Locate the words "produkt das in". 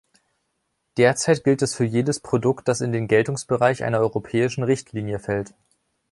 2.19-2.91